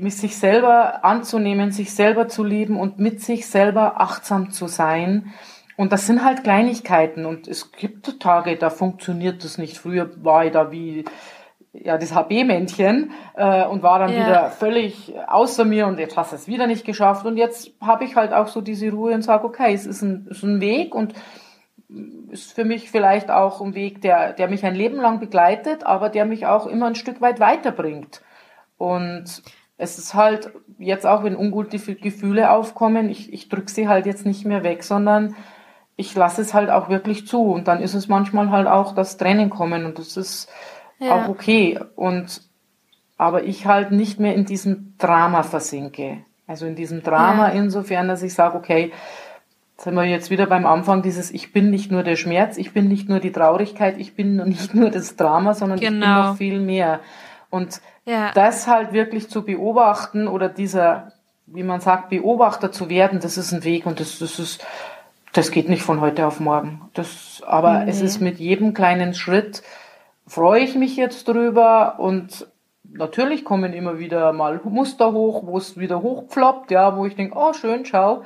[0.02, 5.32] mit sich selber anzunehmen, sich selber zu lieben und mit sich selber achtsam zu sein.
[5.76, 9.78] Und das sind halt Kleinigkeiten und es gibt Tage, da funktioniert das nicht.
[9.78, 11.04] Früher war ich da wie
[11.72, 14.26] ja das HB-Männchen äh, und war dann ja.
[14.26, 18.04] wieder völlig außer mir und jetzt hast du es wieder nicht geschafft und jetzt habe
[18.04, 20.94] ich halt auch so diese Ruhe und sage, okay, es ist ein, ist ein Weg
[20.94, 21.14] und
[22.30, 26.08] ist für mich vielleicht auch ein Weg, der, der mich ein Leben lang begleitet, aber
[26.08, 28.20] der mich auch immer ein Stück weit weiterbringt.
[28.76, 29.42] Und
[29.78, 34.26] es ist halt jetzt auch, wenn ungute Gefühle aufkommen, ich, ich drücke sie halt jetzt
[34.26, 35.34] nicht mehr weg, sondern
[35.96, 37.42] ich lasse es halt auch wirklich zu.
[37.42, 40.48] Und dann ist es manchmal halt auch, dass Tränen kommen und das ist
[40.98, 41.14] ja.
[41.14, 41.78] auch okay.
[41.96, 42.42] Und
[43.18, 46.18] aber ich halt nicht mehr in diesem Drama versinke.
[46.46, 47.54] Also in diesem Drama ja.
[47.54, 48.92] insofern, dass ich sage, okay,
[49.76, 52.88] sind wir jetzt wieder beim Anfang dieses, ich bin nicht nur der Schmerz, ich bin
[52.88, 55.86] nicht nur die Traurigkeit, ich bin nicht nur das Drama, sondern genau.
[55.86, 56.28] ich bin genau.
[56.28, 57.00] noch viel mehr.
[57.50, 58.32] Und ja.
[58.32, 61.12] Das halt wirklich zu beobachten oder dieser,
[61.46, 64.64] wie man sagt, Beobachter zu werden, das ist ein Weg und das, das ist,
[65.32, 66.82] das geht nicht von heute auf morgen.
[66.94, 67.90] Das, aber nee.
[67.90, 69.62] es ist mit jedem kleinen Schritt,
[70.26, 72.46] freue ich mich jetzt drüber und
[72.84, 77.36] natürlich kommen immer wieder mal Muster hoch, wo es wieder hochpfloppt, ja, wo ich denke,
[77.38, 78.24] oh schön, schau,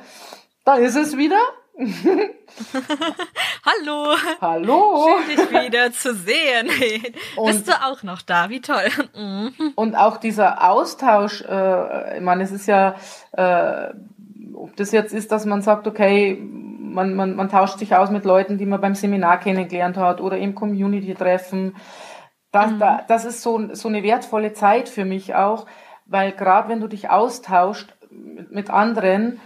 [0.65, 1.39] da ist es wieder.
[3.65, 4.15] Hallo.
[4.41, 5.09] Hallo.
[5.27, 6.69] Schön, dich wieder zu sehen.
[7.35, 8.49] Und, Bist du auch noch da?
[8.49, 8.87] Wie toll.
[9.15, 9.53] Mhm.
[9.75, 12.95] und auch dieser Austausch, äh, ich meine, es ist ja,
[13.33, 13.93] äh,
[14.55, 18.25] ob das jetzt ist, dass man sagt, okay, man, man, man tauscht sich aus mit
[18.25, 21.75] Leuten, die man beim Seminar kennengelernt hat oder im Community-Treffen.
[22.51, 22.79] Das, mhm.
[22.79, 25.67] da, das ist so, so eine wertvolle Zeit für mich auch,
[26.07, 29.39] weil gerade wenn du dich austauscht mit, mit anderen,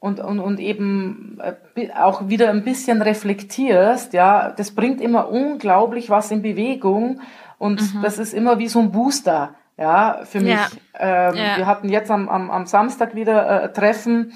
[0.00, 1.38] und, und, und eben
[1.76, 7.20] äh, auch wieder ein bisschen reflektierst, ja, das bringt immer unglaublich was in Bewegung
[7.58, 8.02] und mhm.
[8.02, 10.54] das ist immer wie so ein Booster, ja, für mich.
[10.54, 10.68] Ja.
[10.98, 11.56] Ähm, ja.
[11.58, 14.32] Wir hatten jetzt am, am, am Samstag wieder äh, Treffen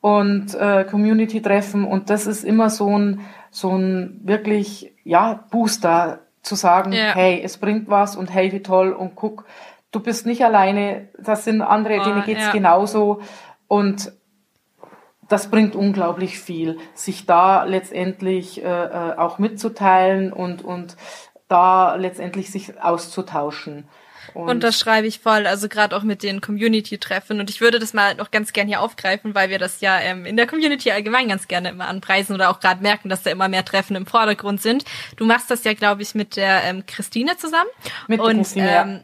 [0.00, 6.54] und äh, Community-Treffen und das ist immer so ein, so ein wirklich, ja, Booster zu
[6.54, 7.14] sagen, ja.
[7.14, 9.46] hey, es bringt was und hey, wie toll und guck,
[9.90, 13.20] du bist nicht alleine, das sind andere, oh, denen geht's genauso
[13.66, 14.12] und
[15.28, 20.96] das bringt unglaublich viel, sich da letztendlich äh, äh, auch mitzuteilen und, und
[21.48, 23.84] da letztendlich sich auszutauschen.
[24.34, 27.40] Und, und das schreibe ich voll, also gerade auch mit den Community-Treffen.
[27.40, 30.26] Und ich würde das mal noch ganz gern hier aufgreifen, weil wir das ja ähm,
[30.26, 33.48] in der Community allgemein ganz gerne immer anpreisen oder auch gerade merken, dass da immer
[33.48, 34.84] mehr Treffen im Vordergrund sind.
[35.16, 37.70] Du machst das ja, glaube ich, mit der ähm, Christine zusammen.
[38.06, 39.00] Mit und, Christine, ähm, ja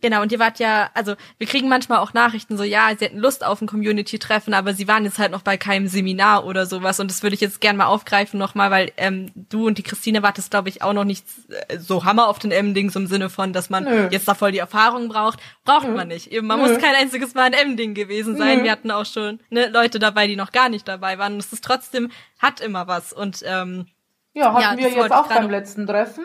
[0.00, 3.18] Genau, und ihr wart ja, also wir kriegen manchmal auch Nachrichten so, ja, sie hätten
[3.18, 7.00] Lust auf ein Community-Treffen, aber sie waren jetzt halt noch bei keinem Seminar oder sowas.
[7.00, 10.22] Und das würde ich jetzt gern mal aufgreifen nochmal, weil ähm, du und die Christine
[10.22, 11.24] wartest, glaube ich, auch noch nicht
[11.68, 14.08] äh, so Hammer auf den M-Dings im Sinne von, dass man Nö.
[14.10, 15.40] jetzt da voll die Erfahrung braucht.
[15.64, 15.94] Braucht Nö.
[15.94, 16.32] man nicht.
[16.32, 16.68] Eben, man Nö.
[16.68, 18.62] muss kein einziges Mal ein M-Ding gewesen sein.
[18.64, 21.34] Wir hatten auch schon ne, Leute dabei, die noch gar nicht dabei waren.
[21.34, 23.12] Und es ist trotzdem, hat immer was.
[23.12, 23.86] Und ähm,
[24.32, 26.24] ja, hatten ja, wir jetzt auch beim letzten Treffen.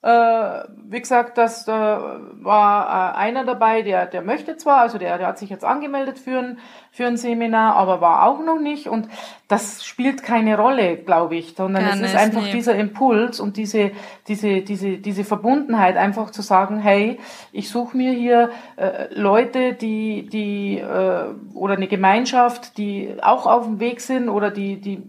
[0.00, 0.10] Äh,
[0.90, 5.26] wie gesagt, das äh, war äh, einer dabei, der, der möchte zwar, also der, der
[5.26, 6.58] hat sich jetzt angemeldet für ein,
[6.92, 8.86] für ein Seminar, aber war auch noch nicht.
[8.86, 9.08] Und
[9.48, 12.52] das spielt keine Rolle, glaube ich, sondern Gar es ist einfach nee.
[12.52, 13.90] dieser Impuls und diese,
[14.28, 17.18] diese, diese, diese Verbundenheit, einfach zu sagen, hey,
[17.50, 23.64] ich suche mir hier äh, Leute, die, die äh, oder eine Gemeinschaft, die auch auf
[23.64, 25.02] dem Weg sind oder die, die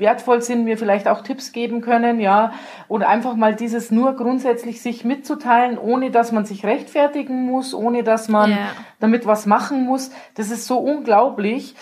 [0.00, 2.52] wertvoll sind, mir vielleicht auch Tipps geben können, ja,
[2.88, 8.02] oder einfach mal dieses nur grundsätzlich sich mitzuteilen, ohne dass man sich rechtfertigen muss, ohne
[8.02, 8.58] dass man yeah.
[8.98, 10.10] damit was machen muss.
[10.34, 11.74] Das ist so unglaublich.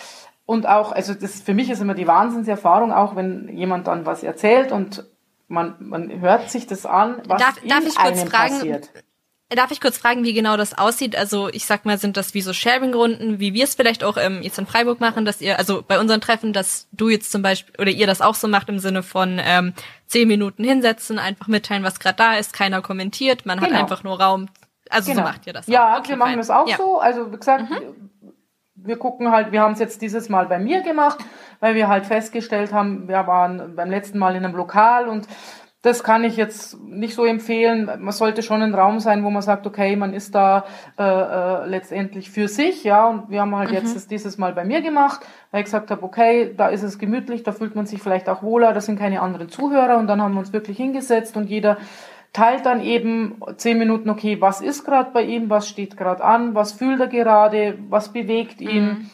[0.45, 4.23] Und auch, also das für mich ist immer die Wahnsinnserfahrung, auch wenn jemand dann was
[4.23, 5.05] erzählt und
[5.47, 8.89] man, man hört sich das an, was darf, darf ich kurz fragen, passiert.
[9.55, 11.15] Darf ich kurz fragen, wie genau das aussieht?
[11.15, 14.43] Also ich sag mal, sind das wie so Sharing-Runden, wie wir es vielleicht auch ähm,
[14.43, 17.73] jetzt in Freiburg machen, dass ihr, also bei unseren Treffen, dass du jetzt zum Beispiel
[17.79, 19.73] oder ihr das auch so macht im Sinne von ähm,
[20.05, 23.71] zehn Minuten hinsetzen, einfach mitteilen, was gerade da ist, keiner kommentiert, man genau.
[23.71, 24.49] hat einfach nur Raum.
[24.89, 25.23] Also genau.
[25.23, 25.65] so macht ihr das.
[25.65, 25.97] Ja.
[25.97, 26.37] Okay, wir machen fein.
[26.37, 26.77] das auch ja.
[26.77, 26.99] so.
[26.99, 28.11] Also wie gesagt, mhm.
[28.75, 31.17] wir gucken halt, wir haben es jetzt dieses Mal bei mir gemacht,
[31.59, 35.27] weil wir halt festgestellt haben, wir waren beim letzten Mal in einem Lokal und
[35.81, 37.89] das kann ich jetzt nicht so empfehlen.
[37.99, 40.65] Man sollte schon ein Raum sein, wo man sagt, okay, man ist da
[40.97, 43.07] äh, äh, letztendlich für sich, ja.
[43.07, 43.75] Und wir haben halt mhm.
[43.75, 47.43] jetzt dieses Mal bei mir gemacht, weil ich gesagt habe, okay, da ist es gemütlich,
[47.43, 50.33] da fühlt man sich vielleicht auch wohler, da sind keine anderen Zuhörer und dann haben
[50.33, 51.77] wir uns wirklich hingesetzt und jeder
[52.33, 56.55] teilt dann eben zehn Minuten, okay, was ist gerade bei ihm, was steht gerade an,
[56.55, 58.85] was fühlt er gerade, was bewegt ihn.
[58.85, 59.09] Mhm.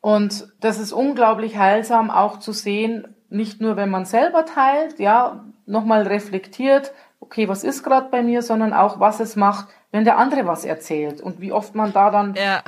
[0.00, 5.44] Und das ist unglaublich heilsam auch zu sehen, nicht nur, wenn man selber teilt, ja,
[5.66, 10.18] nochmal reflektiert, okay, was ist gerade bei mir, sondern auch, was es macht, wenn der
[10.18, 12.62] andere was erzählt und wie oft man da dann ja.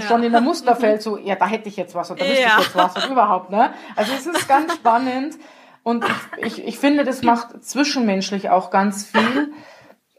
[0.00, 0.26] schon ja.
[0.26, 2.56] in der Muster fällt, so, ja, da hätte ich jetzt was oder da wüsste ja.
[2.58, 3.72] ich jetzt was und überhaupt, ne?
[3.96, 5.36] Also es ist ganz spannend
[5.82, 6.04] und
[6.38, 9.52] ich, ich, finde, das macht zwischenmenschlich auch ganz viel.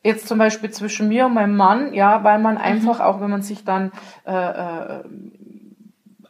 [0.03, 3.01] Jetzt zum Beispiel zwischen mir und meinem Mann, ja, weil man einfach mhm.
[3.01, 3.91] auch, wenn man sich dann
[4.25, 5.03] äh, äh,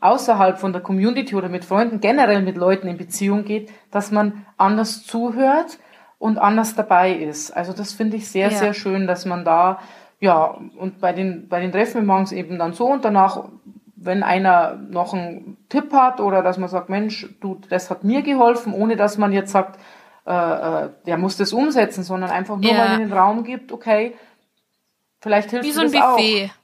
[0.01, 4.45] außerhalb von der Community oder mit Freunden, generell mit Leuten in Beziehung geht, dass man
[4.57, 5.79] anders zuhört
[6.17, 7.51] und anders dabei ist.
[7.51, 8.57] Also das finde ich sehr, ja.
[8.57, 9.79] sehr schön, dass man da,
[10.19, 13.45] ja, und bei den, bei den Treffen machen es eben dann so und danach,
[13.95, 18.23] wenn einer noch einen Tipp hat oder dass man sagt, Mensch, du, das hat mir
[18.23, 19.79] geholfen, ohne dass man jetzt sagt,
[20.25, 22.77] äh, äh, der muss das umsetzen, sondern einfach nur ja.
[22.77, 24.15] mal in den Raum gibt, okay,
[25.19, 26.51] vielleicht hilft Wie so ein Buffet.
[26.51, 26.60] Auch.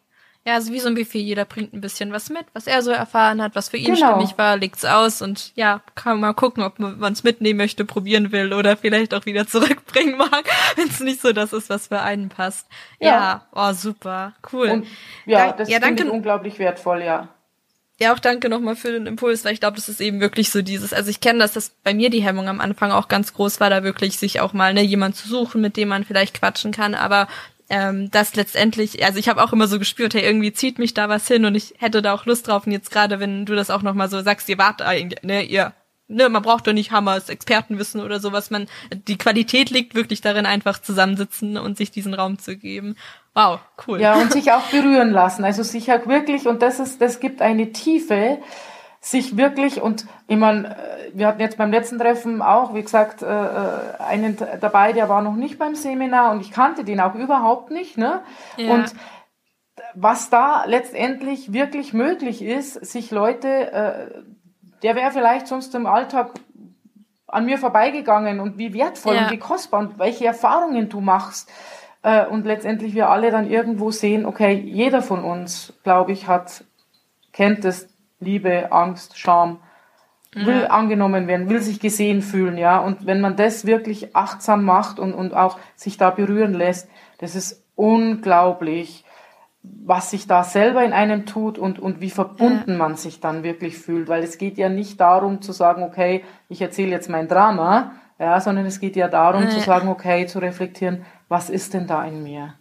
[0.47, 2.89] Ja, also wie so ein Buffet, jeder bringt ein bisschen was mit, was er so
[2.89, 4.13] erfahren hat, was für ihn genau.
[4.13, 7.83] stimmig war, legt's aus und ja, kann man mal gucken, ob man es mitnehmen möchte,
[7.83, 10.45] probieren will oder vielleicht auch wieder zurückbringen mag,
[10.77, 12.65] wenn es nicht so das ist, was für einen passt.
[13.01, 14.69] Ja, ja oh super, cool.
[14.69, 14.87] Und,
[15.25, 17.27] ja, das ja, danke, unglaublich wertvoll, ja.
[17.99, 20.61] Ja, auch danke nochmal für den Impuls, weil ich glaube, das ist eben wirklich so
[20.61, 23.59] dieses, also ich kenne das, dass bei mir die Hemmung am Anfang auch ganz groß
[23.59, 26.71] war, da wirklich sich auch mal ne, jemand zu suchen, mit dem man vielleicht quatschen
[26.71, 27.27] kann, aber
[27.69, 31.09] ähm, das letztendlich, also ich habe auch immer so gespürt, hey, irgendwie zieht mich da
[31.09, 32.65] was hin und ich hätte da auch Lust drauf.
[32.65, 35.73] Und jetzt gerade, wenn du das auch nochmal so sagst, ihr wart eigentlich, ne, ihr,
[36.07, 38.49] ne, man braucht doch nicht Hammers, Expertenwissen oder sowas.
[38.49, 38.67] Man,
[39.07, 42.95] die Qualität liegt wirklich darin, einfach zusammensitzen und sich diesen Raum zu geben.
[43.33, 44.01] Wow, cool.
[44.01, 45.43] Ja, und sich auch berühren lassen.
[45.43, 48.39] Also sich halt wirklich, und das ist, das gibt eine Tiefe,
[48.99, 50.75] sich wirklich und ich meine,
[51.13, 55.21] wir hatten jetzt beim letzten Treffen auch, wie gesagt, äh, äh, einen dabei, der war
[55.21, 57.97] noch nicht beim Seminar und ich kannte den auch überhaupt nicht.
[57.97, 58.21] Ne?
[58.57, 58.73] Ja.
[58.73, 58.93] Und
[59.93, 64.21] was da letztendlich wirklich möglich ist, sich Leute, äh,
[64.83, 66.31] der wäre vielleicht sonst im Alltag
[67.27, 69.23] an mir vorbeigegangen und wie wertvoll ja.
[69.23, 71.49] und wie kostbar und welche Erfahrungen du machst.
[72.29, 76.63] Und letztendlich wir alle dann irgendwo sehen, okay, jeder von uns, glaube ich, hat,
[77.33, 79.59] kennt es, Liebe, Angst, Scham,
[80.33, 80.67] will ja.
[80.67, 82.79] angenommen werden, will sich gesehen fühlen, ja.
[82.79, 87.35] Und wenn man das wirklich achtsam macht und, und auch sich da berühren lässt, das
[87.35, 89.03] ist unglaublich,
[89.61, 92.77] was sich da selber in einem tut und, und wie verbunden ja.
[92.77, 94.07] man sich dann wirklich fühlt.
[94.07, 98.39] Weil es geht ja nicht darum zu sagen, okay, ich erzähle jetzt mein Drama, ja,
[98.39, 99.49] sondern es geht ja darum ja.
[99.49, 102.53] zu sagen, okay, zu reflektieren, was ist denn da in mir?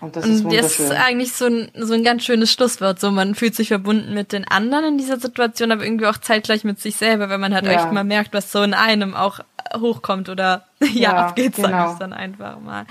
[0.00, 0.62] Und das ist wunderschön.
[0.62, 3.00] Das ist eigentlich so ein, so ein ganz schönes Schlusswort.
[3.00, 6.64] So, man fühlt sich verbunden mit den anderen in dieser Situation, aber irgendwie auch zeitgleich
[6.64, 7.72] mit sich selber, wenn man halt ja.
[7.72, 9.40] echt mal merkt, was so in einem auch
[9.74, 11.68] hochkommt oder ja, ja abgeht, genau.
[11.68, 12.86] sag ich dann einfach mal.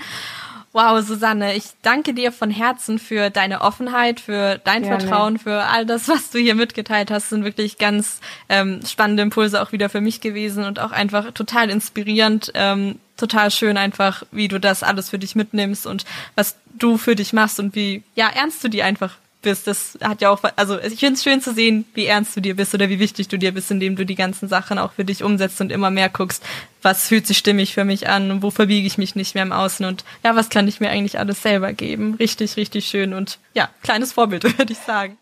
[0.74, 4.98] Wow, Susanne, ich danke dir von Herzen für deine Offenheit, für dein Gerne.
[4.98, 7.24] Vertrauen, für all das, was du hier mitgeteilt hast.
[7.26, 8.18] Das sind wirklich ganz
[8.48, 13.52] ähm, spannende Impulse auch wieder für mich gewesen und auch einfach total inspirierend, ähm, total
[13.52, 17.60] schön einfach, wie du das alles für dich mitnimmst und was du für dich machst
[17.60, 19.68] und wie ja ernst du die einfach bist.
[19.68, 22.56] Das hat ja auch, also ich finde es schön zu sehen, wie ernst du dir
[22.56, 25.22] bist oder wie wichtig du dir bist, indem du die ganzen Sachen auch für dich
[25.22, 26.42] umsetzt und immer mehr guckst,
[26.82, 29.52] was fühlt sich stimmig für mich an und wo verbiege ich mich nicht mehr im
[29.52, 32.14] Außen und ja, was kann ich mir eigentlich alles selber geben.
[32.14, 35.16] Richtig, richtig schön und ja, kleines Vorbild, würde ich sagen.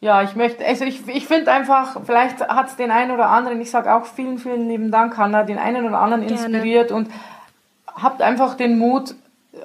[0.00, 3.60] Ja, ich möchte, also ich, ich finde einfach, vielleicht hat es den einen oder anderen,
[3.60, 7.06] ich sage auch vielen, vielen lieben Dank, Hanna, den einen oder anderen inspiriert Gerne.
[7.06, 7.12] und
[7.94, 9.14] habt einfach den Mut,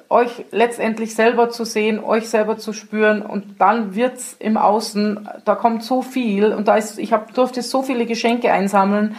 [0.08, 5.54] euch letztendlich selber zu sehen, euch selber zu spüren und dann wird's im Außen, da
[5.54, 9.16] kommt so viel und da ist, ich hab, durfte so viele Geschenke einsammeln.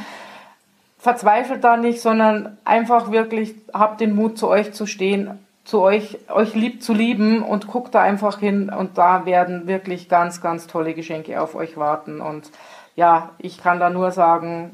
[0.98, 6.18] Verzweifelt da nicht, sondern einfach wirklich habt den Mut, zu euch zu stehen, zu euch,
[6.30, 10.68] euch lieb zu lieben und guckt da einfach hin und da werden wirklich ganz, ganz
[10.68, 12.52] tolle Geschenke auf euch warten und
[12.96, 14.72] ja, ich kann da nur sagen,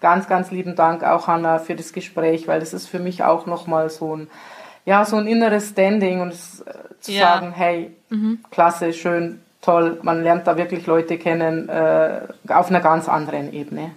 [0.00, 3.46] ganz, ganz lieben Dank auch Hanna für das Gespräch, weil das ist für mich auch
[3.46, 4.28] nochmal so ein
[4.84, 7.34] ja, so ein inneres Standing und es, äh, zu Ja.
[7.34, 7.90] sagen, hey,
[8.50, 13.92] klasse, schön, toll, man lernt da wirklich Leute kennen äh, auf einer ganz anderen Ebene.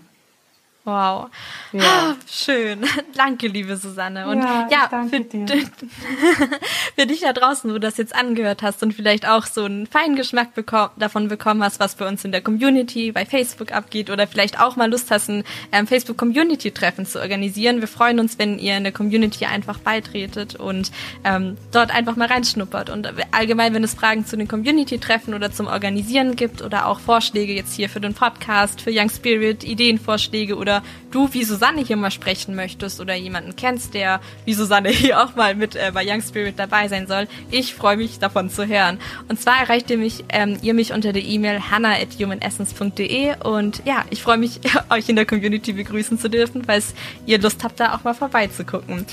[0.86, 1.30] Wow.
[1.72, 2.18] Ja.
[2.30, 2.82] Schön.
[3.16, 4.28] Danke, liebe Susanne.
[4.28, 5.24] Und Ja, ja, für,
[6.96, 9.88] für dich da draußen, wo du das jetzt angehört hast und vielleicht auch so einen
[9.88, 14.10] feinen Geschmack bekomm, davon bekommen hast, was bei uns in der Community bei Facebook abgeht
[14.10, 17.80] oder vielleicht auch mal Lust hast, ein ähm, Facebook-Community-Treffen zu organisieren.
[17.80, 20.92] Wir freuen uns, wenn ihr in der Community einfach beitretet und
[21.24, 22.90] ähm, dort einfach mal reinschnuppert.
[22.90, 27.54] Und allgemein, wenn es Fragen zu den Community-Treffen oder zum Organisieren gibt oder auch Vorschläge
[27.54, 30.73] jetzt hier für den Podcast, für Young Spirit, Ideenvorschläge oder
[31.12, 35.36] du wie Susanne hier mal sprechen möchtest oder jemanden kennst, der wie Susanne hier auch
[35.36, 38.98] mal mit äh, bei Young Spirit dabei sein soll, ich freue mich davon zu hören.
[39.28, 44.24] Und zwar erreicht ihr mich, ähm, ihr mich unter der E-Mail hannah.humanessence.de und ja, ich
[44.24, 44.60] freue mich,
[44.90, 46.94] euch in der Community begrüßen zu dürfen, falls
[47.26, 49.06] ihr Lust habt, da auch mal vorbeizugucken.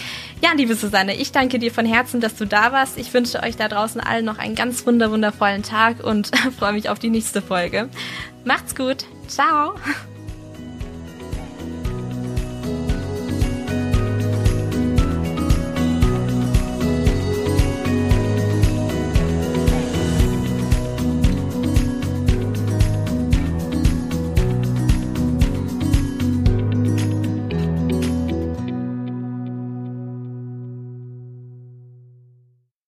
[0.43, 2.99] Ja, liebe Susanne, ich danke dir von Herzen, dass du da warst.
[2.99, 6.89] Ich wünsche euch da draußen allen noch einen ganz wunder wundervollen Tag und freue mich
[6.89, 7.89] auf die nächste Folge.
[8.45, 9.05] Macht's gut.
[9.29, 9.75] Ciao.